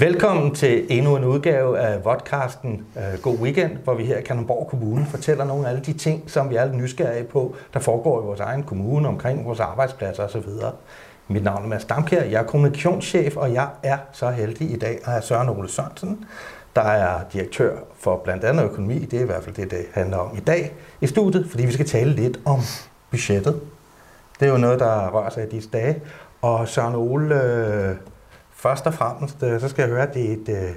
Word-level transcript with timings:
Velkommen 0.00 0.54
til 0.54 0.86
endnu 0.88 1.16
en 1.16 1.24
udgave 1.24 1.78
af 1.78 2.04
vodcasten 2.04 2.86
øh, 2.96 3.22
God 3.22 3.38
Weekend, 3.38 3.76
hvor 3.84 3.94
vi 3.94 4.04
her 4.04 4.16
i 4.18 4.22
Kalundborg 4.22 4.68
Kommune 4.70 5.06
fortæller 5.06 5.44
nogle 5.44 5.66
af 5.66 5.70
alle 5.70 5.82
de 5.84 5.92
ting, 5.92 6.30
som 6.30 6.50
vi 6.50 6.56
er 6.56 6.64
lidt 6.64 6.76
nysgerrige 6.76 7.24
på, 7.24 7.54
der 7.74 7.80
foregår 7.80 8.22
i 8.22 8.24
vores 8.24 8.40
egen 8.40 8.62
kommune, 8.62 9.08
omkring 9.08 9.44
vores 9.44 9.60
arbejdspladser 9.60 10.24
osv. 10.24 10.48
Mit 11.28 11.44
navn 11.44 11.64
er 11.64 11.68
Mads 11.68 11.84
Damkjær, 11.84 12.24
jeg 12.24 12.42
er 12.42 12.46
kommunikationschef, 12.46 13.36
og 13.36 13.52
jeg 13.52 13.68
er 13.82 13.98
så 14.12 14.30
heldig 14.30 14.70
i 14.70 14.76
dag 14.76 14.98
at 15.04 15.12
have 15.12 15.22
Søren 15.22 15.48
Ole 15.48 15.68
Sørensen, 15.68 16.24
der 16.76 16.82
er 16.82 17.20
direktør 17.32 17.76
for 18.00 18.20
blandt 18.24 18.44
andet 18.44 18.64
økonomi, 18.64 18.98
det 18.98 19.18
er 19.18 19.22
i 19.22 19.26
hvert 19.26 19.44
fald 19.44 19.54
det, 19.54 19.70
det 19.70 19.86
handler 19.92 20.16
om 20.16 20.36
i 20.36 20.40
dag 20.40 20.74
i 21.00 21.06
studiet, 21.06 21.46
fordi 21.50 21.66
vi 21.66 21.72
skal 21.72 21.86
tale 21.86 22.10
lidt 22.10 22.40
om 22.44 22.60
budgettet. 23.10 23.60
Det 24.40 24.48
er 24.48 24.52
jo 24.52 24.58
noget, 24.58 24.80
der 24.80 25.08
rører 25.08 25.30
sig 25.30 25.44
i 25.44 25.48
disse 25.48 25.70
dage. 25.70 26.02
Og 26.42 26.68
Søren 26.68 26.94
Ole, 26.94 27.42
øh, 27.42 27.94
først 28.58 28.86
og 28.86 28.94
fremmest, 28.94 29.42
øh, 29.42 29.60
så 29.60 29.68
skal 29.68 29.82
jeg 29.82 29.90
høre, 29.90 30.02
at 30.02 30.14
det 30.14 30.30
er 30.30 30.32
et, 30.32 30.48
øh, 30.48 30.74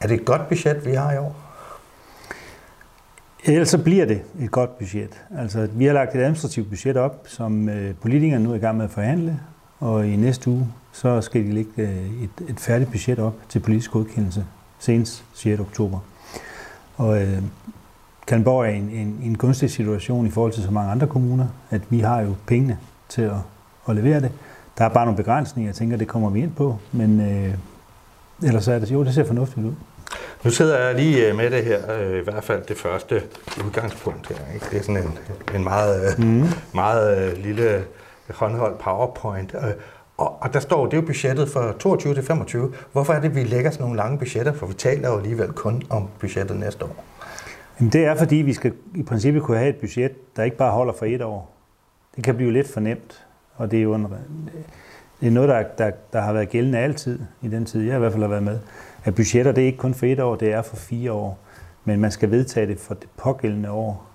er 0.00 0.08
det 0.08 0.20
et 0.20 0.24
godt 0.24 0.48
budget, 0.48 0.86
vi 0.86 0.92
har 0.92 1.12
i 1.12 1.18
år? 1.18 1.36
Ellers 3.44 3.68
så 3.68 3.78
bliver 3.78 4.06
det 4.06 4.22
et 4.40 4.50
godt 4.50 4.78
budget. 4.78 5.22
Altså, 5.38 5.68
vi 5.72 5.84
har 5.84 5.92
lagt 5.92 6.14
et 6.14 6.20
administrativt 6.20 6.68
budget 6.68 6.96
op, 6.96 7.24
som 7.24 7.68
øh, 7.68 7.94
politikerne 7.94 8.44
nu 8.44 8.50
er 8.50 8.54
i 8.54 8.58
gang 8.58 8.76
med 8.76 8.84
at 8.84 8.90
forhandle, 8.90 9.40
og 9.80 10.06
i 10.06 10.16
næste 10.16 10.50
uge, 10.50 10.68
så 10.92 11.20
skal 11.20 11.44
de 11.44 11.52
lægge 11.52 11.70
øh, 11.76 12.22
et, 12.22 12.48
et 12.48 12.60
færdigt 12.60 12.90
budget 12.90 13.18
op 13.18 13.34
til 13.48 13.60
politisk 13.60 13.90
godkendelse, 13.90 14.44
senest 14.78 15.24
6. 15.34 15.60
oktober. 15.60 15.98
Og 16.96 17.22
øh, 17.22 17.42
Kalmborg 18.26 18.64
er 18.64 18.70
i 18.70 18.76
en, 18.76 18.90
en, 18.90 19.20
en 19.22 19.38
gunstig 19.38 19.70
situation 19.70 20.26
i 20.26 20.30
forhold 20.30 20.52
til 20.52 20.62
så 20.62 20.70
mange 20.70 20.90
andre 20.90 21.06
kommuner, 21.06 21.46
at 21.70 21.82
vi 21.90 22.00
har 22.00 22.20
jo 22.20 22.34
pengene 22.46 22.78
til 23.08 23.22
at, 23.22 23.36
at 23.88 23.96
levere 23.96 24.20
det. 24.20 24.32
Der 24.78 24.84
er 24.84 24.88
bare 24.88 25.04
nogle 25.04 25.16
begrænsninger, 25.16 25.68
jeg 25.68 25.74
tænker, 25.76 25.96
det 25.96 26.08
kommer 26.08 26.30
vi 26.30 26.42
ind 26.42 26.52
på, 26.52 26.78
men 26.92 27.20
øh, 27.20 27.54
ellers 28.48 28.68
er 28.68 28.78
det, 28.78 28.90
jo, 28.90 29.04
det 29.04 29.14
ser 29.14 29.24
fornuftigt 29.24 29.66
ud. 29.66 29.72
Nu 30.44 30.50
sidder 30.50 30.78
jeg 30.78 30.94
lige 30.94 31.28
øh, 31.28 31.36
med 31.36 31.50
det 31.50 31.64
her, 31.64 31.92
øh, 32.00 32.20
i 32.20 32.24
hvert 32.24 32.44
fald 32.44 32.62
det 32.62 32.76
første 32.76 33.22
udgangspunkt 33.66 34.28
her. 34.28 34.54
Ikke? 34.54 34.66
Det 34.70 34.78
er 34.78 34.82
sådan 34.82 35.02
en, 35.02 35.18
en 35.54 35.64
meget, 35.64 36.18
mm. 36.18 36.44
meget 36.74 37.38
lille 37.38 37.84
håndholdt 38.30 38.78
powerpoint. 38.78 39.54
Og, 40.16 40.42
og 40.42 40.52
der 40.52 40.60
står, 40.60 40.84
det 40.86 40.92
er 40.92 41.00
jo 41.00 41.06
budgettet 41.06 41.48
for 41.48 41.76
22 41.78 42.14
til 42.14 42.22
25. 42.22 42.72
Hvorfor 42.92 43.12
er 43.12 43.20
det, 43.20 43.34
vi 43.34 43.44
lægger 43.44 43.70
sådan 43.70 43.84
nogle 43.84 43.96
lange 43.96 44.18
budgetter? 44.18 44.52
For 44.52 44.66
vi 44.66 44.74
taler 44.74 45.08
jo 45.08 45.16
alligevel 45.16 45.52
kun 45.52 45.82
om 45.90 46.08
budgettet 46.20 46.56
næste 46.56 46.84
år. 46.84 47.04
Jamen 47.80 47.92
det 47.92 48.04
er, 48.04 48.14
fordi 48.14 48.36
vi 48.36 48.52
skal 48.52 48.72
i 48.94 49.02
princippet 49.02 49.42
kunne 49.42 49.58
have 49.58 49.68
et 49.68 49.76
budget, 49.76 50.36
der 50.36 50.42
ikke 50.42 50.56
bare 50.56 50.72
holder 50.72 50.92
for 50.92 51.06
et 51.06 51.22
år. 51.22 51.54
Det 52.16 52.24
kan 52.24 52.36
blive 52.36 52.52
lidt 52.52 52.72
for 52.72 52.80
nemt, 52.80 53.24
og 53.56 53.70
det 53.70 53.78
er 53.78 53.82
jo 53.82 53.94
en, 53.94 54.06
det 55.20 55.26
er 55.26 55.30
noget, 55.30 55.48
der, 55.48 55.62
der, 55.62 55.90
der 56.12 56.20
har 56.20 56.32
været 56.32 56.48
gældende 56.48 56.78
altid, 56.78 57.18
i 57.42 57.48
den 57.48 57.64
tid, 57.64 57.82
jeg 57.82 57.96
i 57.96 57.98
hvert 57.98 58.12
fald 58.12 58.22
har 58.22 58.28
været 58.28 58.42
med. 58.42 58.58
At 59.04 59.14
budgetter, 59.14 59.52
det 59.52 59.62
er 59.62 59.66
ikke 59.66 59.78
kun 59.78 59.94
for 59.94 60.06
et 60.06 60.20
år, 60.20 60.36
det 60.36 60.52
er 60.52 60.62
for 60.62 60.76
fire 60.76 61.12
år. 61.12 61.38
Men 61.84 62.00
man 62.00 62.10
skal 62.10 62.30
vedtage 62.30 62.66
det 62.66 62.78
for 62.78 62.94
det 62.94 63.08
pågældende 63.16 63.70
år, 63.70 64.06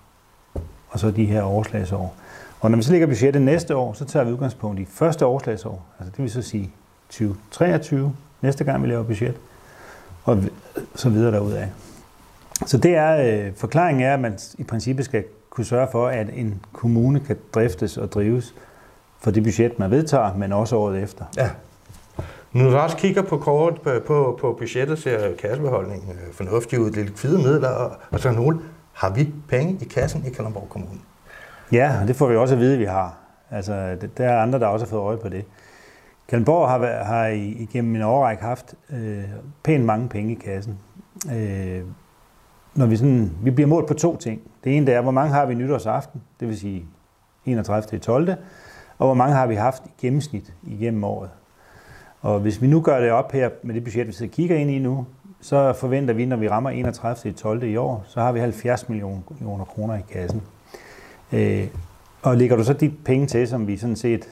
og 0.88 0.98
så 0.98 1.10
de 1.10 1.24
her 1.24 1.42
overslagsår. 1.42 2.14
Og 2.60 2.70
når 2.70 2.76
vi 2.76 2.82
så 2.82 2.90
lægger 2.90 3.06
budgettet 3.06 3.42
næste 3.42 3.76
år, 3.76 3.92
så 3.92 4.04
tager 4.04 4.24
vi 4.24 4.32
udgangspunkt 4.32 4.80
i 4.80 4.84
første 4.84 5.26
overslagsår, 5.26 5.86
altså 5.98 6.12
det 6.16 6.22
vil 6.22 6.30
så 6.30 6.42
sige 6.42 6.70
2023, 7.08 8.14
næste 8.42 8.64
gang 8.64 8.82
vi 8.82 8.88
laver 8.88 9.02
budget, 9.02 9.36
og 10.24 10.38
så 10.94 11.10
videre 11.10 11.32
derudaf. 11.32 11.68
Så 12.66 12.78
det 12.78 12.96
er, 12.96 13.46
øh, 13.46 13.54
forklaringen 13.56 14.04
er, 14.04 14.14
at 14.14 14.20
man 14.20 14.38
i 14.58 14.64
princippet 14.64 15.04
skal 15.04 15.24
kunne 15.50 15.64
sørge 15.64 15.88
for, 15.92 16.08
at 16.08 16.26
en 16.34 16.60
kommune 16.72 17.20
kan 17.20 17.36
driftes 17.54 17.96
og 17.96 18.12
drives 18.12 18.54
for 19.20 19.30
det 19.30 19.42
budget, 19.42 19.78
man 19.78 19.90
vedtager, 19.90 20.34
men 20.34 20.52
også 20.52 20.76
året 20.76 21.02
efter. 21.02 21.24
Ja. 21.36 21.50
Når 22.52 22.70
du 22.70 22.76
også 22.76 22.96
kigger 22.96 23.22
på 23.22 23.38
kort 23.38 23.80
på, 23.80 23.90
på, 24.06 24.38
på 24.40 24.56
budgettet, 24.58 24.98
ser 24.98 25.36
kassebeholdningen 25.36 26.10
øh, 26.10 26.32
fornuftig 26.32 26.80
ud, 26.80 26.90
det 26.90 27.00
er 27.00 27.04
likvide 27.04 27.38
midler 27.38 27.68
og, 27.68 27.92
og 28.10 28.20
sådan 28.20 28.38
nogle. 28.38 28.60
Har 28.92 29.10
vi 29.10 29.32
penge 29.48 29.78
i 29.80 29.84
kassen 29.84 30.24
i 30.26 30.30
Kalundborg 30.30 30.68
Kommune? 30.70 31.00
Ja, 31.72 32.00
det 32.06 32.16
får 32.16 32.26
vi 32.26 32.36
også 32.36 32.54
at 32.54 32.60
vide, 32.60 32.72
at 32.72 32.78
vi 32.78 32.84
har. 32.84 33.14
Altså, 33.50 33.96
der 34.16 34.28
er 34.28 34.42
andre, 34.42 34.58
der 34.58 34.66
også 34.66 34.86
har 34.86 34.90
fået 34.90 35.00
øje 35.00 35.16
på 35.16 35.28
det. 35.28 35.44
Kalundborg 36.28 36.68
har, 36.68 37.04
har 37.04 37.26
igennem 37.26 37.96
en 37.96 38.02
årrække 38.02 38.42
haft 38.42 38.74
øh, 38.90 39.24
pænt 39.62 39.84
mange 39.84 40.08
penge 40.08 40.32
i 40.32 40.34
kassen. 40.34 40.78
Øh, 41.32 41.82
når 42.74 42.86
vi, 42.86 42.96
sådan, 42.96 43.32
vi 43.42 43.50
bliver 43.50 43.68
målt 43.68 43.86
på 43.86 43.94
to 43.94 44.16
ting. 44.16 44.40
Det 44.64 44.76
ene 44.76 44.86
det 44.86 44.94
er, 44.94 45.00
hvor 45.00 45.10
mange 45.10 45.32
har 45.32 45.46
vi 45.46 45.54
nytårsaften, 45.54 46.22
det 46.40 46.48
vil 46.48 46.58
sige 46.58 46.84
31. 47.46 47.98
12. 47.98 48.34
Og 49.00 49.06
hvor 49.06 49.14
mange 49.14 49.34
har 49.34 49.46
vi 49.46 49.54
haft 49.54 49.82
i 49.86 49.90
gennemsnit 50.00 50.52
igennem 50.62 51.04
året. 51.04 51.30
Og 52.20 52.40
hvis 52.40 52.62
vi 52.62 52.66
nu 52.66 52.80
gør 52.80 53.00
det 53.00 53.10
op 53.10 53.32
her 53.32 53.50
med 53.62 53.74
det 53.74 53.84
budget, 53.84 54.06
vi 54.06 54.12
sidder 54.12 54.30
og 54.30 54.34
kigger 54.34 54.56
ind 54.56 54.70
i 54.70 54.78
nu, 54.78 55.06
så 55.40 55.72
forventer 55.72 56.14
vi, 56.14 56.26
når 56.26 56.36
vi 56.36 56.48
rammer 56.48 56.70
31. 56.70 57.32
12. 57.32 57.62
i 57.62 57.76
år, 57.76 58.04
så 58.06 58.20
har 58.20 58.32
vi 58.32 58.40
70 58.40 58.88
millioner 58.88 59.64
kroner 59.64 59.94
i 59.94 60.00
kassen. 60.12 60.42
Øh, 61.32 61.66
og 62.22 62.36
lægger 62.36 62.56
du 62.56 62.64
så 62.64 62.72
de 62.72 62.90
penge 63.04 63.26
til, 63.26 63.48
som 63.48 63.66
vi 63.66 63.76
sådan 63.76 63.96
set 63.96 64.28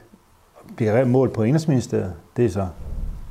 bliver 0.77 1.05
målt 1.05 1.33
på 1.33 1.43
Indenrigsministeriet, 1.43 2.15
det 2.37 2.45
er 2.45 2.51
så 2.51 2.67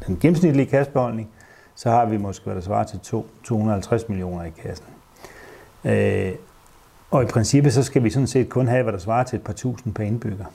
den 0.08 0.18
gennemsnitlige 0.22 0.66
kassebeholdning, 0.66 1.30
så 1.75 1.90
har 1.90 2.06
vi 2.06 2.18
måske, 2.18 2.46
hvad 2.46 2.56
der 2.56 2.62
svarer 2.62 2.84
til 2.84 3.00
250 3.44 4.09
millioner 4.09 4.44
i 4.44 4.52
kassen. 4.64 4.86
Øh, 5.86 6.31
og 7.12 7.24
i 7.24 7.25
princippet 7.25 7.74
så 7.74 7.84
skal 7.84 8.04
vi 8.04 8.09
sådan 8.09 8.28
set 8.28 8.50
kun 8.50 8.68
have, 8.68 8.84
hvad 8.84 8.94
der 8.94 9.00
svarer 9.00 9.24
til 9.24 9.38
et 9.38 9.44
par 9.44 9.54
tusind 9.54 9.94
per 9.94 10.04
indbygger 10.04 10.46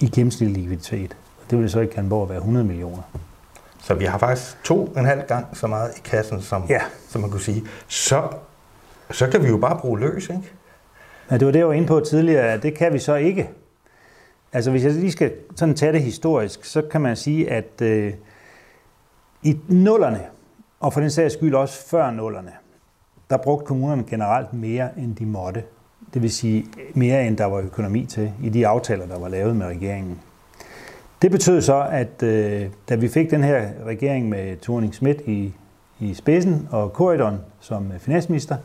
i 0.00 0.08
gennemsnitlig 0.08 0.62
likviditet. 0.62 1.16
Det 1.50 1.58
vil 1.58 1.70
så 1.70 1.80
ikke 1.80 1.94
Kalmborg 1.94 2.28
være 2.28 2.38
100 2.38 2.66
millioner. 2.66 3.02
Så 3.82 3.94
vi 3.94 4.04
har 4.04 4.18
faktisk 4.18 4.64
to 4.64 4.84
en 4.84 5.04
halv 5.04 5.22
gang 5.28 5.56
så 5.56 5.66
meget 5.66 5.90
i 5.96 6.00
kassen, 6.04 6.42
som, 6.42 6.64
ja. 6.68 6.80
som 7.08 7.20
man 7.20 7.30
kunne 7.30 7.40
sige. 7.40 7.64
Så, 7.88 8.28
så 9.10 9.26
kan 9.30 9.42
vi 9.42 9.48
jo 9.48 9.58
bare 9.58 9.78
bruge 9.80 10.00
løs, 10.00 10.28
ikke? 10.28 10.42
Ja, 11.30 11.36
det 11.36 11.46
var 11.46 11.52
det, 11.52 11.58
jeg 11.58 11.68
var 11.68 11.72
inde 11.72 11.88
på 11.88 12.00
tidligere, 12.00 12.52
at 12.52 12.62
det 12.62 12.74
kan 12.74 12.92
vi 12.92 12.98
så 12.98 13.14
ikke. 13.14 13.50
Altså 14.52 14.70
hvis 14.70 14.84
jeg 14.84 14.92
lige 14.92 15.12
skal 15.12 15.32
sådan 15.56 15.74
tage 15.74 15.92
det 15.92 16.02
historisk, 16.02 16.64
så 16.64 16.82
kan 16.82 17.00
man 17.00 17.16
sige, 17.16 17.50
at 17.50 17.82
øh, 17.82 18.12
i 19.42 19.58
nullerne, 19.68 20.20
og 20.80 20.92
for 20.92 21.00
den 21.00 21.10
sags 21.10 21.34
skyld 21.34 21.54
også 21.54 21.86
før 21.88 22.10
nullerne, 22.10 22.52
der 23.30 23.36
brugte 23.36 23.66
kommunerne 23.66 24.04
generelt 24.04 24.52
mere, 24.52 24.98
end 24.98 25.16
de 25.16 25.26
måtte. 25.26 25.62
Det 26.16 26.22
vil 26.22 26.30
sige 26.30 26.66
mere, 26.94 27.26
end 27.26 27.36
der 27.36 27.44
var 27.44 27.58
økonomi 27.58 28.04
til 28.04 28.32
i 28.42 28.48
de 28.48 28.66
aftaler, 28.66 29.06
der 29.06 29.18
var 29.18 29.28
lavet 29.28 29.56
med 29.56 29.66
regeringen. 29.66 30.20
Det 31.22 31.30
betød 31.30 31.60
så, 31.60 31.88
at 31.90 32.22
øh, 32.22 32.66
da 32.88 32.94
vi 32.94 33.08
fik 33.08 33.30
den 33.30 33.44
her 33.44 33.68
regering 33.86 34.28
med 34.28 34.56
Thorning 34.56 34.94
Schmidt 34.94 35.20
i, 35.26 35.52
i 36.00 36.14
spidsen 36.14 36.68
og 36.70 36.88
Corridon 36.88 37.38
som 37.60 37.92
øh, 37.92 37.98
finansminister, 37.98 38.56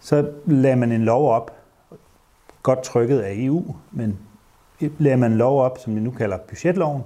så 0.00 0.30
lagde 0.46 0.76
man 0.76 0.92
en 0.92 1.04
lov 1.04 1.30
op, 1.30 1.52
godt 2.62 2.82
trykket 2.82 3.18
af 3.18 3.32
EU, 3.36 3.64
men 3.92 4.18
lagde 4.80 5.16
man 5.16 5.32
en 5.32 5.38
lov 5.38 5.62
op, 5.62 5.78
som 5.78 5.94
vi 5.94 6.00
nu 6.00 6.10
kalder 6.10 6.38
budgetloven, 6.48 7.02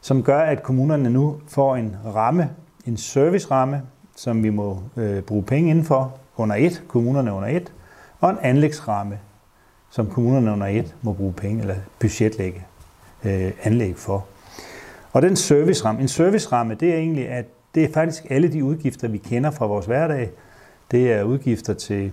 som 0.00 0.22
gør, 0.22 0.38
at 0.38 0.62
kommunerne 0.62 1.10
nu 1.10 1.36
får 1.48 1.76
en 1.76 1.96
ramme, 2.14 2.50
en 2.86 2.96
serviceramme, 2.96 3.82
som 4.16 4.42
vi 4.42 4.50
må 4.50 4.78
øh, 4.96 5.22
bruge 5.22 5.42
penge 5.42 5.70
indenfor 5.70 6.18
under 6.36 6.56
et, 6.56 6.82
kommunerne 6.88 7.32
under 7.32 7.48
et, 7.48 7.72
og 8.26 8.32
en 8.32 8.38
anlægsramme, 8.42 9.18
som 9.90 10.10
kommunerne 10.10 10.52
under 10.52 10.66
et 10.66 10.94
må 11.02 11.12
bruge 11.12 11.32
penge 11.32 11.60
eller 11.60 11.76
budgetlægge 11.98 12.66
øh, 13.24 13.52
anlæg 13.62 13.96
for. 13.96 14.26
Og 15.12 15.22
den 15.22 15.36
serviceramme, 15.36 16.00
en 16.00 16.08
serviceramme, 16.08 16.74
det 16.74 16.94
er 16.94 16.96
egentlig, 16.96 17.28
at 17.28 17.44
det 17.74 17.84
er 17.84 17.92
faktisk 17.92 18.26
alle 18.30 18.52
de 18.52 18.64
udgifter, 18.64 19.08
vi 19.08 19.18
kender 19.18 19.50
fra 19.50 19.66
vores 19.66 19.86
hverdag. 19.86 20.30
Det 20.90 21.12
er 21.12 21.22
udgifter 21.22 21.74
til 21.74 22.12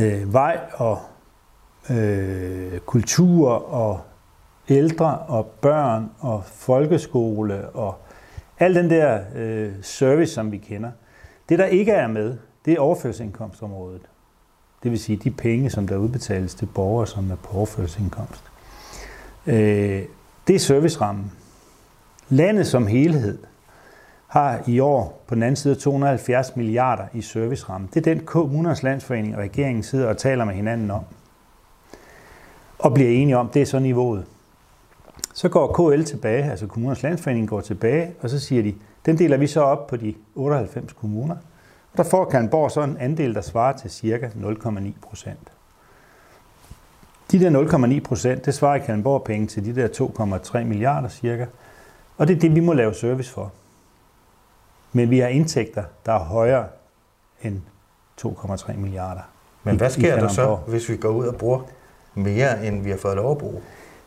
øh, 0.00 0.32
vej 0.32 0.58
og 0.74 0.98
øh, 1.90 2.78
kultur 2.78 3.50
og 3.50 4.00
ældre 4.68 5.18
og 5.18 5.46
børn 5.46 6.10
og 6.20 6.44
folkeskole 6.44 7.68
og 7.68 7.94
al 8.58 8.74
den 8.74 8.90
der 8.90 9.20
øh, 9.34 9.72
service, 9.82 10.34
som 10.34 10.52
vi 10.52 10.58
kender. 10.58 10.90
Det, 11.48 11.58
der 11.58 11.64
ikke 11.64 11.92
er 11.92 12.08
med, 12.08 12.36
det 12.64 12.74
er 12.74 12.80
overførselsindkomstområdet. 12.80 14.02
Det 14.84 14.90
vil 14.90 15.00
sige 15.00 15.16
de 15.16 15.30
penge, 15.30 15.70
som 15.70 15.88
der 15.88 15.96
udbetales 15.96 16.54
til 16.54 16.66
borgere, 16.66 17.06
som 17.06 17.30
er 17.30 17.36
på 17.36 17.56
overførselsindkomst. 17.56 18.42
Øh, 19.46 20.02
det 20.46 20.54
er 20.54 20.58
servicerammen. 20.58 21.32
Landet 22.28 22.66
som 22.66 22.86
helhed 22.86 23.38
har 24.26 24.62
i 24.66 24.80
år 24.80 25.24
på 25.26 25.34
den 25.34 25.42
anden 25.42 25.56
side 25.56 25.74
270 25.74 26.56
milliarder 26.56 27.04
i 27.12 27.22
serviceramme. 27.22 27.88
Det 27.94 28.06
er 28.06 28.14
den 28.14 28.24
kommunernes 28.24 28.82
landsforening 28.82 29.36
og 29.36 29.42
regeringen 29.42 29.82
sidder 29.82 30.08
og 30.08 30.18
taler 30.18 30.44
med 30.44 30.54
hinanden 30.54 30.90
om. 30.90 31.02
Og 32.78 32.94
bliver 32.94 33.10
enige 33.10 33.36
om, 33.36 33.48
det 33.48 33.62
er 33.62 33.66
så 33.66 33.78
niveauet. 33.78 34.24
Så 35.34 35.48
går 35.48 35.72
KL 35.72 36.02
tilbage, 36.02 36.50
altså 36.50 36.66
kommunernes 36.66 37.02
landsforening 37.02 37.48
går 37.48 37.60
tilbage, 37.60 38.14
og 38.20 38.30
så 38.30 38.40
siger 38.40 38.62
de, 38.62 38.74
den 39.06 39.18
deler 39.18 39.36
vi 39.36 39.46
så 39.46 39.60
op 39.60 39.86
på 39.86 39.96
de 39.96 40.14
98 40.34 40.92
kommuner. 40.92 41.36
Og 41.94 41.98
der 41.98 42.04
får 42.10 42.24
Kalmborg 42.24 42.70
så 42.70 42.82
en 42.82 42.96
andel, 43.00 43.34
der 43.34 43.40
svarer 43.40 43.76
til 43.76 43.90
cirka 43.90 44.26
0,9 44.28 44.80
procent. 45.02 45.52
De 47.32 47.40
der 47.40 47.96
0,9 48.00 48.00
procent, 48.08 48.44
det 48.46 48.54
svarer 48.54 48.74
i 48.74 48.78
Kalmborg 48.78 49.24
penge 49.24 49.46
til 49.46 49.64
de 49.64 49.74
der 49.82 49.88
2,3 50.58 50.64
milliarder 50.64 51.08
cirka. 51.08 51.46
Og 52.18 52.28
det 52.28 52.36
er 52.36 52.40
det, 52.40 52.54
vi 52.54 52.60
må 52.60 52.72
lave 52.72 52.94
service 52.94 53.32
for. 53.32 53.52
Men 54.92 55.10
vi 55.10 55.18
har 55.18 55.28
indtægter, 55.28 55.84
der 56.06 56.12
er 56.12 56.18
højere 56.18 56.66
end 57.42 57.60
2,3 58.26 58.72
milliarder. 58.76 59.20
Men 59.64 59.74
i- 59.74 59.78
hvad 59.78 59.90
sker 59.90 60.16
der 60.20 60.28
så, 60.28 60.58
hvis 60.66 60.88
vi 60.88 60.96
går 60.96 61.08
ud 61.08 61.26
og 61.26 61.34
bruger 61.36 61.60
mere, 62.14 62.66
end 62.66 62.82
vi 62.82 62.90
har 62.90 62.96
fået 62.98 63.16
lov 63.16 63.30
at 63.32 63.38
bruge? 63.38 63.60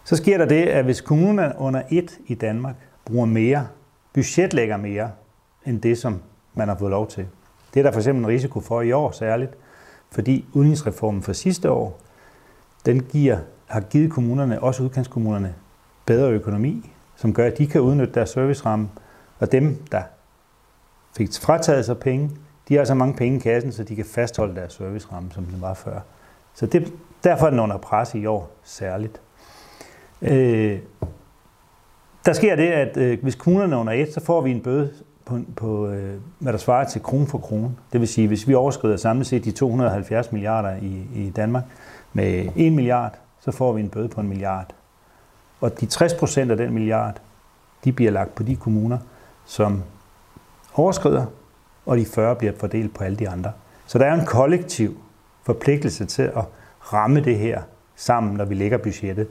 Så 0.04 0.16
sker 0.16 0.38
der 0.38 0.46
det, 0.46 0.66
at 0.66 0.84
hvis 0.86 1.02
kommunerne 1.02 1.54
under 1.58 1.82
et 1.92 2.18
i 2.28 2.36
Danmark 2.36 2.76
bruger 3.06 3.26
mere, 3.26 3.68
budgetlægger 4.14 4.78
mere, 4.78 5.12
end 5.66 5.82
det, 5.82 5.98
som 5.98 6.22
man 6.54 6.68
har 6.68 6.76
fået 6.78 6.92
lov 6.92 7.08
til. 7.08 7.28
Det 7.74 7.80
er 7.80 7.84
der 7.84 7.92
for 7.92 8.00
eksempel 8.00 8.24
en 8.24 8.30
risiko 8.30 8.60
for 8.60 8.82
i 8.82 8.92
år 8.92 9.12
særligt, 9.12 9.52
fordi 10.12 10.46
udligningsreformen 10.54 11.24
fra 11.24 11.34
sidste 11.34 11.72
år, 11.72 12.00
den 12.86 13.04
giver, 13.04 13.38
har 13.66 13.82
givet 13.82 14.12
kommunerne, 14.12 14.64
også 14.64 14.84
udkantskommunerne, 14.84 15.56
bedre 16.06 16.32
økonomi, 16.32 16.92
som 17.16 17.34
gør, 17.34 17.46
at 17.46 17.58
de 17.58 17.68
kan 17.68 17.82
udnytte 17.82 18.14
deres 18.14 18.30
serviceramme, 18.30 18.90
og 19.40 19.52
dem, 19.52 19.84
der 19.92 20.02
fik 21.18 21.30
frataget 21.42 21.86
sig 21.86 21.98
penge, 21.98 22.32
de 22.68 22.76
har 22.76 22.86
så 22.86 22.94
mange 22.94 23.14
penge 23.14 23.38
i 23.38 23.42
kassen, 23.42 23.72
så 23.72 23.84
de 23.84 23.96
kan 23.96 24.06
fastholde 24.06 24.56
deres 24.56 24.74
serviceramme, 24.74 25.32
som 25.32 25.46
den 25.46 25.62
var 25.62 25.74
før. 25.74 26.00
Så 26.54 26.66
det, 26.66 26.94
derfor 27.24 27.46
er 27.46 27.50
den 27.50 27.60
under 27.60 27.78
pres 27.78 28.16
i 28.16 28.26
år 28.26 28.52
særligt. 28.64 29.22
Øh, 30.22 30.80
der 32.26 32.34
sker 32.34 32.56
det, 32.56 32.68
at 32.68 32.98
øh, 32.98 33.22
hvis 33.22 33.36
kommunerne 33.36 33.76
er 33.76 33.80
under 33.80 33.94
et, 33.94 34.14
så 34.14 34.26
får 34.26 34.42
vi 34.42 34.52
en 34.52 34.62
bøde 34.62 34.94
på, 35.28 35.40
på 35.56 35.88
øh, 35.88 36.20
hvad 36.40 36.54
der 36.54 36.60
svarer 36.60 36.88
til 36.88 37.04
krone 37.04 37.28
for 37.28 37.38
krone. 37.38 37.76
Det 37.94 38.00
vil 38.00 38.08
sige, 38.08 38.28
hvis 38.28 38.48
vi 38.48 38.54
overskrider 38.54 38.98
samlet 38.98 39.28
set 39.28 39.46
de 39.46 39.52
270 39.52 40.32
milliarder 40.32 40.76
i, 40.76 41.08
i 41.16 41.30
Danmark 41.30 41.64
med 42.14 42.50
1 42.56 42.74
milliard, 42.74 43.14
så 43.40 43.52
får 43.52 43.74
vi 43.74 43.82
en 43.82 43.90
bøde 43.90 44.08
på 44.08 44.22
en 44.22 44.28
milliard. 44.28 44.74
Og 45.62 45.80
de 45.80 45.86
60 45.86 46.14
procent 46.14 46.52
af 46.52 46.58
den 46.58 46.74
milliard, 46.74 47.22
de 47.84 47.92
bliver 47.92 48.12
lagt 48.12 48.36
på 48.36 48.44
de 48.44 48.56
kommuner, 48.56 48.98
som 49.46 49.84
overskrider, 50.74 51.26
og 51.86 51.98
de 51.98 52.06
40 52.06 52.36
bliver 52.36 52.54
fordelt 52.60 52.94
på 52.94 53.04
alle 53.04 53.18
de 53.18 53.30
andre. 53.30 53.52
Så 53.86 53.98
der 53.98 54.06
er 54.06 54.14
en 54.14 54.26
kollektiv 54.26 54.98
forpligtelse 55.44 56.06
til 56.06 56.24
at 56.24 56.44
ramme 56.94 57.22
det 57.22 57.38
her 57.38 57.62
sammen, 57.96 58.34
når 58.34 58.46
vi 58.46 58.56
lægger 58.56 58.78
budgettet. 58.78 59.28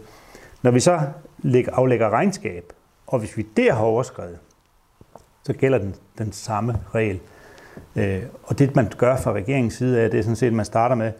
Når 0.63 0.71
vi 0.71 0.81
så 0.81 1.01
lægger, 1.39 1.73
aflægger 1.75 2.11
regnskab, 2.11 2.73
og 3.07 3.19
hvis 3.19 3.37
vi 3.37 3.47
der 3.57 3.75
har 3.75 3.85
overskrevet, 3.85 4.39
så 5.47 5.53
gælder 5.53 5.79
den, 5.79 5.95
den 6.19 6.33
samme 6.33 6.77
regel. 6.95 7.21
Øh, 7.97 8.23
og 8.43 8.59
det, 8.59 8.77
man 8.77 8.93
gør 8.99 9.17
fra 9.17 9.33
regeringens 9.33 9.75
side 9.75 10.01
af, 10.01 10.11
det 10.11 10.19
er 10.19 10.23
sådan 10.23 10.37
set, 10.37 10.47
at 10.47 10.53
man 10.53 10.65
starter 10.65 10.95
med, 10.95 11.13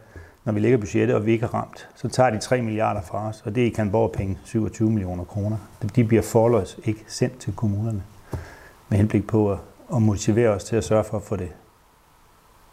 når 0.45 0.53
vi 0.53 0.61
lægger 0.61 0.79
budgettet, 0.79 1.17
og 1.17 1.27
vi 1.27 1.33
ikke 1.33 1.45
er 1.45 1.55
ramt, 1.55 1.89
så 1.95 2.09
tager 2.09 2.31
de 2.31 2.39
3 2.39 2.63
milliarder 2.63 3.03
fra 3.03 3.29
os, 3.29 3.43
og 3.45 3.55
det 3.55 3.63
er 3.63 3.67
i 3.67 3.71
Kalundborg 3.71 4.13
penge 4.13 4.39
27 4.45 4.91
millioner 4.91 5.25
kroner. 5.25 5.57
De 5.97 6.05
bliver 6.05 6.23
forløs 6.23 6.79
ikke 6.85 7.05
sendt 7.09 7.39
til 7.39 7.53
kommunerne, 7.57 8.03
med 8.89 8.99
henblik 8.99 9.27
på 9.27 9.53
at, 9.53 9.59
at 9.95 10.03
motivere 10.03 10.49
os 10.49 10.65
til 10.65 10.77
at 10.77 10.85
sørge 10.85 11.05
for 11.05 11.17
at 11.17 11.23
få 11.23 11.37
det 11.37 11.49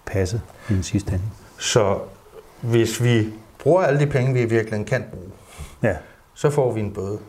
passet 0.05 0.41
i 0.69 0.73
den 0.73 0.83
sidste 0.83 1.11
ende. 1.13 1.23
Så 1.59 1.99
hvis 2.61 3.03
vi 3.03 3.33
bruger 3.59 3.81
alle 3.83 3.99
de 3.99 4.07
penge, 4.07 4.33
vi 4.33 4.39
i 4.41 4.45
virkeligheden 4.45 4.85
kan 4.85 5.03
bruge, 5.11 5.31
Ja. 5.83 5.95
så 6.33 6.49
får 6.49 6.71
vi 6.71 6.79
en 6.79 6.93
bøde. 6.93 7.19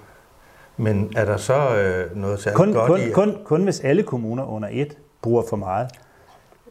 Men 0.76 1.12
er 1.16 1.24
der 1.24 1.36
så 1.36 1.76
øh, 1.76 2.16
noget 2.16 2.40
særligt 2.40 2.56
Kun, 2.56 2.72
godt 2.72 2.86
kun, 2.90 3.00
i... 3.00 3.10
kun, 3.10 3.36
kun 3.44 3.64
hvis 3.64 3.80
alle 3.80 4.02
kommuner 4.02 4.44
under 4.44 4.68
et 4.72 4.98
bruger 5.22 5.42
for 5.48 5.56
meget, 5.56 5.88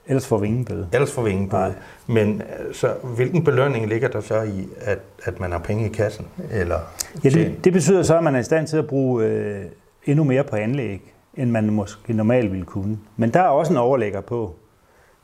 ellers 0.07 0.27
får 0.27 0.37
vi 0.37 0.47
ingen 0.47 0.65
bøde. 0.65 0.87
Ellers 0.93 1.11
får 1.11 1.21
vi 1.21 1.29
ingen 1.29 1.49
bøde. 1.49 1.61
Nej. 1.61 1.71
Men 2.07 2.41
altså, 2.59 2.93
hvilken 3.03 3.43
belønning 3.43 3.87
ligger 3.87 4.07
der 4.07 4.21
så 4.21 4.41
i, 4.41 4.67
at, 4.81 4.99
at 5.23 5.39
man 5.39 5.51
har 5.51 5.59
penge 5.59 5.85
i 5.85 5.89
kassen? 5.89 6.27
Eller 6.51 6.79
Ja, 7.23 7.29
det, 7.29 7.63
det 7.63 7.73
betyder 7.73 8.03
så, 8.03 8.17
at 8.17 8.23
man 8.23 8.35
er 8.35 8.39
i 8.39 8.43
stand 8.43 8.67
til 8.67 8.77
at 8.77 8.87
bruge 8.87 9.25
øh, 9.25 9.65
endnu 10.05 10.23
mere 10.23 10.43
på 10.43 10.55
anlæg, 10.55 11.13
end 11.33 11.51
man 11.51 11.69
måske 11.69 12.13
normalt 12.13 12.51
ville 12.51 12.65
kunne. 12.65 12.99
Men 13.17 13.33
der 13.33 13.39
er 13.39 13.47
også 13.47 13.73
en 13.73 13.77
overlægger 13.77 14.21
på. 14.21 14.55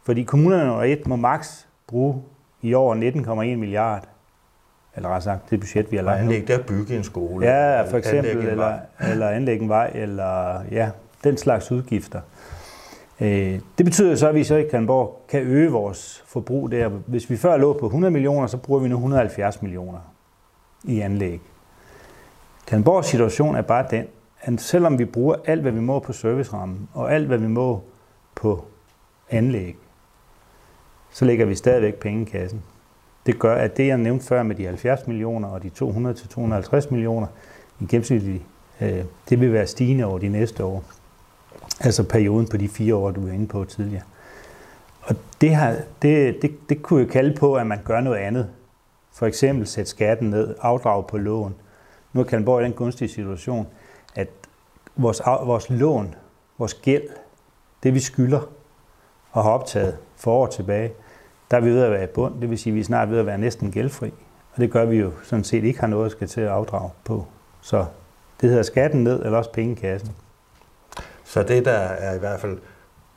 Fordi 0.03 0.23
kommunerne 0.23 0.71
under 0.71 0.83
et 0.83 1.07
må 1.07 1.15
maks 1.15 1.67
bruge 1.87 2.23
i 2.61 2.73
år 2.73 2.95
19,1 2.95 3.57
milliard. 3.57 4.03
Eller 4.99 5.09
rettere 5.09 5.21
sagt, 5.37 5.49
det 5.49 5.59
budget, 5.59 5.91
vi 5.91 5.95
har 5.95 6.03
lagt 6.03 6.19
anlæg, 6.19 6.49
er 6.49 6.57
at 6.57 6.65
bygge 6.65 6.97
en 6.97 7.03
skole. 7.03 7.45
Ja, 7.45 7.81
for 7.81 7.85
anlæg 7.85 7.97
eksempel, 7.97 8.37
en 8.37 8.47
eller, 8.47 8.79
eller 9.11 9.29
anlægge 9.29 9.63
en 9.63 9.69
vej, 9.69 9.91
eller 9.95 10.61
ja, 10.71 10.89
den 11.23 11.37
slags 11.37 11.71
udgifter. 11.71 12.21
Øh, 13.21 13.59
Det 13.77 13.85
betyder 13.85 14.15
så, 14.15 14.29
at 14.29 14.35
vi 14.35 14.43
så 14.43 14.55
i 14.55 14.63
Kalundborg 14.71 15.25
kan 15.29 15.41
øge 15.41 15.71
vores 15.71 16.23
forbrug 16.27 16.71
der. 16.71 16.87
Hvis 16.89 17.29
vi 17.29 17.37
før 17.37 17.57
lå 17.57 17.73
på 17.79 17.85
100 17.85 18.11
millioner, 18.11 18.47
så 18.47 18.57
bruger 18.57 18.81
vi 18.81 18.87
nu 18.87 18.95
170 18.95 19.61
millioner 19.61 19.99
i 20.83 20.99
anlæg. 20.99 21.41
Kalundborgs 22.67 23.07
situation 23.07 23.55
er 23.55 23.61
bare 23.61 23.85
den, 23.91 24.05
at 24.41 24.61
selvom 24.61 24.99
vi 24.99 25.05
bruger 25.05 25.35
alt, 25.45 25.61
hvad 25.61 25.71
vi 25.71 25.79
må 25.79 25.99
på 25.99 26.13
servicerammen, 26.13 26.89
og 26.93 27.13
alt, 27.13 27.27
hvad 27.27 27.37
vi 27.37 27.47
må 27.47 27.83
på 28.35 28.65
anlæg, 29.29 29.77
så 31.11 31.25
lægger 31.25 31.45
vi 31.45 31.55
stadigvæk 31.55 31.95
penge 31.95 32.21
i 32.21 32.25
kassen. 32.25 32.63
Det 33.29 33.39
gør, 33.39 33.55
at 33.55 33.77
det, 33.77 33.87
jeg 33.87 33.97
nævnte 33.97 34.25
før 34.25 34.43
med 34.43 34.55
de 34.55 34.65
70 34.65 35.07
millioner 35.07 35.47
og 35.47 35.63
de 35.63 35.71
200-250 35.81 36.91
millioner 36.91 37.27
i 37.79 37.85
gennemsnitlig, 37.85 38.45
øh, 38.81 39.03
det 39.29 39.39
vil 39.39 39.53
være 39.53 39.67
stigende 39.67 40.05
over 40.05 40.19
de 40.19 40.29
næste 40.29 40.63
år. 40.63 40.83
Altså 41.79 42.03
perioden 42.03 42.47
på 42.47 42.57
de 42.57 42.69
fire 42.69 42.95
år, 42.95 43.11
du 43.11 43.25
var 43.25 43.33
inde 43.33 43.47
på 43.47 43.65
tidligere. 43.65 44.03
Og 45.01 45.15
det, 45.41 45.55
har, 45.55 45.75
det, 46.01 46.41
det, 46.41 46.69
det 46.69 46.81
kunne 46.81 47.01
jo 47.01 47.07
kalde 47.07 47.35
på, 47.35 47.55
at 47.55 47.67
man 47.67 47.79
gør 47.85 47.99
noget 47.99 48.17
andet. 48.17 48.49
For 49.11 49.25
eksempel 49.25 49.67
sætte 49.67 49.89
skatten 49.89 50.29
ned, 50.29 50.55
afdrag 50.61 51.07
på 51.07 51.17
lån. 51.17 51.55
Nu 52.13 52.21
er 52.21 52.25
Kalmborg 52.25 52.61
i 52.61 52.63
den 52.63 52.73
gunstige 52.73 53.09
situation, 53.09 53.67
at 54.15 54.27
vores, 54.95 55.21
vores 55.25 55.69
lån, 55.69 56.15
vores 56.57 56.73
gæld, 56.73 57.07
det 57.83 57.93
vi 57.93 57.99
skylder 57.99 58.41
og 59.31 59.43
har 59.43 59.51
optaget 59.51 59.97
for 60.15 60.31
år 60.31 60.47
tilbage, 60.47 60.91
der 61.51 61.57
er 61.57 61.61
vi 61.61 61.69
ved 61.69 61.83
at 61.83 61.91
være 61.91 62.03
i 62.03 62.07
bund. 62.07 62.41
Det 62.41 62.49
vil 62.49 62.57
sige, 62.57 62.71
at 62.71 62.75
vi 62.75 62.79
er 62.79 62.83
snart 62.83 63.11
ved 63.11 63.19
at 63.19 63.25
være 63.25 63.37
næsten 63.37 63.71
gældfri. 63.71 64.13
Og 64.53 64.61
det 64.61 64.71
gør 64.71 64.85
vi 64.85 64.97
jo 64.97 65.11
sådan 65.23 65.43
set 65.43 65.63
ikke 65.63 65.79
har 65.79 65.87
noget 65.87 66.05
at 66.05 66.11
skal 66.11 66.27
til 66.27 66.41
at 66.41 66.47
afdrage 66.47 66.89
på. 67.05 67.25
Så 67.61 67.85
det 68.41 68.49
hedder 68.49 68.63
skatten 68.63 69.03
ned, 69.03 69.25
eller 69.25 69.37
også 69.37 69.51
pengekassen. 69.51 70.11
Så 71.23 71.43
det, 71.43 71.65
der 71.65 71.71
er 71.71 72.15
i 72.15 72.19
hvert 72.19 72.39
fald 72.39 72.57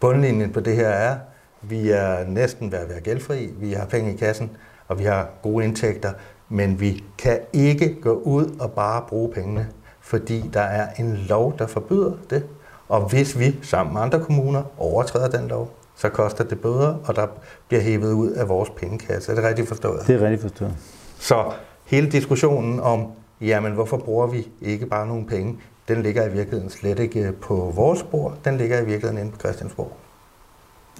bundlinjen 0.00 0.52
på 0.52 0.60
det 0.60 0.76
her 0.76 0.88
er, 0.88 1.16
vi 1.62 1.90
er 1.90 2.26
næsten 2.26 2.72
ved 2.72 2.78
at 2.78 2.88
være 2.88 3.00
gældfri, 3.00 3.46
vi 3.46 3.72
har 3.72 3.86
penge 3.86 4.14
i 4.14 4.16
kassen, 4.16 4.50
og 4.88 4.98
vi 4.98 5.04
har 5.04 5.28
gode 5.42 5.64
indtægter, 5.64 6.12
men 6.48 6.80
vi 6.80 7.04
kan 7.18 7.38
ikke 7.52 8.00
gå 8.00 8.12
ud 8.12 8.56
og 8.60 8.72
bare 8.72 9.04
bruge 9.08 9.32
pengene, 9.32 9.68
fordi 10.00 10.50
der 10.52 10.60
er 10.60 10.88
en 10.98 11.16
lov, 11.16 11.58
der 11.58 11.66
forbyder 11.66 12.12
det. 12.30 12.46
Og 12.88 13.08
hvis 13.08 13.38
vi 13.38 13.56
sammen 13.62 13.92
med 13.92 14.02
andre 14.02 14.20
kommuner 14.20 14.62
overtræder 14.78 15.38
den 15.38 15.48
lov, 15.48 15.70
så 16.02 16.08
koster 16.08 16.44
det 16.44 16.60
bøder, 16.60 16.94
og 17.04 17.16
der 17.16 17.26
bliver 17.68 17.82
hævet 17.82 18.12
ud 18.12 18.30
af 18.30 18.48
vores 18.48 18.70
pengekasse. 18.70 19.32
Er 19.32 19.36
det 19.36 19.44
rigtigt 19.44 19.68
forstået? 19.68 20.00
Det 20.06 20.14
er 20.14 20.20
rigtigt 20.20 20.42
forstået. 20.42 20.74
Så 21.18 21.44
hele 21.86 22.10
diskussionen 22.10 22.80
om, 22.80 23.06
jamen 23.40 23.72
hvorfor 23.72 23.96
bruger 23.96 24.26
vi 24.26 24.48
ikke 24.60 24.86
bare 24.86 25.06
nogle 25.06 25.26
penge, 25.26 25.58
den 25.88 26.02
ligger 26.02 26.26
i 26.26 26.32
virkeligheden 26.32 26.70
slet 26.70 26.98
ikke 26.98 27.32
på 27.32 27.72
vores 27.74 28.02
bord, 28.02 28.34
den 28.44 28.56
ligger 28.56 28.76
i 28.80 28.84
virkeligheden 28.84 29.18
inde 29.18 29.32
på 29.32 29.38
Christiansborg. 29.38 29.92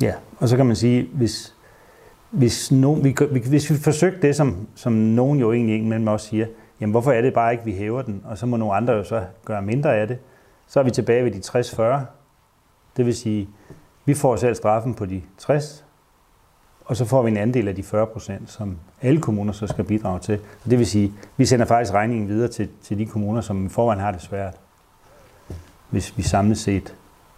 Ja, 0.03 0.15
og 0.39 0.49
så 0.49 0.57
kan 0.57 0.67
man 0.67 0.77
sige, 0.77 1.09
hvis, 1.15 1.55
hvis, 2.31 2.73
nogen, 2.73 3.05
vi, 3.05 3.15
vi- 3.31 3.43
hvis 3.49 3.71
vi 3.71 3.77
forsøgte 3.77 4.27
det, 4.27 4.37
som, 4.37 4.67
som 4.75 4.93
nogen 4.93 5.39
jo 5.39 5.53
egentlig 5.53 5.85
mellem 5.85 6.09
os 6.09 6.23
siger, 6.23 6.47
jamen 6.81 6.91
hvorfor 6.91 7.13
er 7.13 7.21
det 7.23 7.35
bare 7.35 7.53
ikke, 7.53 7.65
vi 7.65 7.73
hæver 7.73 8.03
den, 8.03 8.23
og 8.25 8.39
så 8.39 8.47
må 8.47 8.57
nogle 8.57 8.75
andre 8.75 8.93
jo 8.95 9.05
så 9.05 9.23
gøre 9.45 9.63
mindre 9.63 9.97
af 9.97 10.09
det, 10.09 10.19
så 10.69 10.81
er 10.81 10.85
vi 10.85 10.91
tilbage 10.91 11.25
ved 11.25 11.31
de 11.31 11.39
60-40. 12.01 12.05
Det 12.97 13.07
vil 13.07 13.15
sige, 13.17 13.49
vi 14.05 14.15
får 14.15 14.37
selv 14.37 14.55
straffen 14.55 14.95
på 14.95 15.07
de 15.07 15.23
60, 15.39 15.85
og 16.85 16.97
så 16.97 17.05
får 17.05 17.23
vi 17.23 17.31
en 17.31 17.37
andel 17.37 17.69
af 17.69 17.75
de 17.75 17.83
40 17.83 18.07
procent, 18.07 18.51
som 18.51 18.77
alle 19.03 19.21
kommuner 19.21 19.53
så 19.53 19.67
skal 19.67 19.85
bidrage 19.85 20.21
til. 20.21 20.41
Og 20.65 20.71
det 20.71 20.79
vil 20.79 20.87
sige, 20.87 21.13
vi 21.37 21.47
sender 21.47 21.67
faktisk 21.67 21.95
regningen 21.95 22.29
videre 22.29 22.49
til, 22.49 22.69
til 22.83 22.99
de 22.99 23.07
kommuner, 23.07 23.41
som 23.41 23.67
i 23.67 23.69
forvejen 23.69 24.01
har 24.01 24.11
det 24.11 24.23
svært, 24.23 24.55
hvis 25.91 26.17
vi 26.17 26.23
samlet 26.23 26.59
set 26.59 26.95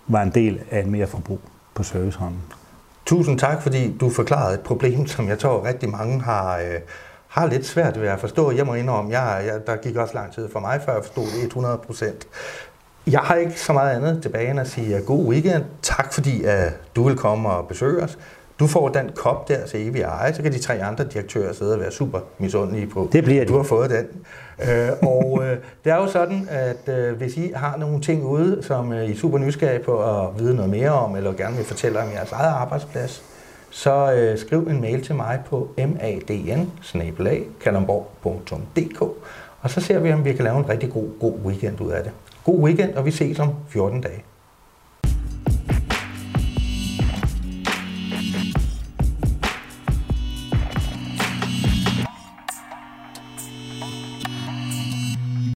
var 0.06 0.22
en 0.22 0.30
del 0.30 0.60
af 0.70 0.80
en 0.80 0.90
mere 0.90 1.06
forbrug 1.06 1.40
på 1.74 1.82
servicerammen. 1.82 2.40
Tusind 3.06 3.38
tak, 3.38 3.62
fordi 3.62 3.96
du 3.98 4.10
forklarede 4.10 4.54
et 4.54 4.60
problem, 4.60 5.06
som 5.06 5.28
jeg 5.28 5.38
tror 5.38 5.64
rigtig 5.64 5.88
mange 5.88 6.20
har, 6.20 6.58
øh, 6.58 6.80
har 7.28 7.46
lidt 7.46 7.66
svært 7.66 8.00
ved 8.00 8.08
at 8.08 8.20
forstå. 8.20 8.50
Jeg 8.50 8.66
må 8.66 8.74
indrømme, 8.74 9.18
jeg, 9.18 9.46
jeg, 9.46 9.66
der 9.66 9.76
gik 9.76 9.96
også 9.96 10.14
lang 10.14 10.32
tid 10.32 10.48
for 10.48 10.60
mig, 10.60 10.82
før 10.84 10.94
jeg 10.94 11.04
forstod 11.04 11.24
det 11.24 11.46
100 11.46 11.78
procent. 11.78 12.26
Jeg 13.06 13.20
har 13.20 13.34
ikke 13.34 13.60
så 13.60 13.72
meget 13.72 13.96
andet 13.96 14.22
tilbage 14.22 14.50
end 14.50 14.60
at 14.60 14.68
sige 14.68 14.96
uh, 14.96 15.06
god 15.06 15.24
weekend. 15.24 15.64
Tak 15.82 16.12
fordi 16.12 16.44
uh, 16.44 16.50
du 16.96 17.02
vil 17.02 17.16
komme 17.16 17.48
og 17.48 17.68
besøge 17.68 18.02
os. 18.02 18.18
Du 18.58 18.66
får 18.66 18.88
den 18.88 19.10
kop 19.14 19.48
der 19.48 19.66
til 19.66 19.88
evig 19.88 20.02
eje, 20.02 20.34
så 20.34 20.42
kan 20.42 20.52
de 20.52 20.58
tre 20.58 20.82
andre 20.82 21.04
direktører 21.04 21.52
sidde 21.52 21.74
og 21.74 21.80
være 21.80 21.92
super 21.92 22.20
misundelige 22.38 22.86
på. 22.86 23.08
Det 23.12 23.24
bliver 23.24 23.44
de. 23.44 23.48
Du 23.48 23.56
har 23.56 23.62
fået 23.62 23.90
den. 23.90 24.06
Øh, 24.70 24.88
og 25.02 25.40
øh, 25.44 25.56
det 25.84 25.92
er 25.92 25.96
jo 25.96 26.06
sådan, 26.06 26.48
at 26.50 26.94
øh, 26.94 27.16
hvis 27.16 27.36
I 27.36 27.52
har 27.54 27.76
nogle 27.76 28.00
ting 28.00 28.24
ude, 28.24 28.62
som 28.62 28.92
øh, 28.92 29.04
I 29.04 29.12
er 29.12 29.16
super 29.16 29.38
nysgerrige 29.38 29.82
på 29.82 30.02
at 30.02 30.38
vide 30.38 30.54
noget 30.54 30.70
mere 30.70 30.90
om, 30.90 31.16
eller 31.16 31.32
gerne 31.32 31.56
vil 31.56 31.64
fortælle 31.64 32.02
om 32.02 32.08
jeres 32.12 32.32
eget 32.32 32.54
arbejdsplads, 32.54 33.22
så 33.70 34.12
øh, 34.12 34.38
skriv 34.38 34.66
en 34.70 34.80
mail 34.80 35.04
til 35.04 35.14
mig 35.14 35.40
på 35.46 35.68
madn 35.78 36.22
og 39.60 39.70
så 39.70 39.80
ser 39.80 39.98
vi, 39.98 40.12
om 40.12 40.24
vi 40.24 40.32
kan 40.32 40.44
lave 40.44 40.58
en 40.58 40.68
rigtig 40.68 40.90
god, 40.90 41.08
god 41.20 41.34
weekend 41.44 41.80
ud 41.80 41.90
af 41.90 42.02
det. 42.02 42.12
God 42.44 42.60
weekend, 42.60 42.94
og 42.94 43.04
vi 43.04 43.10
ses 43.10 43.38
om 43.38 43.54
14 43.68 44.00
dage. 44.00 44.22